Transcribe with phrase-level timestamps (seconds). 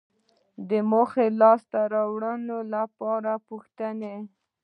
[0.69, 4.15] د موخې لاسته راوړنې لپاره پوښتنې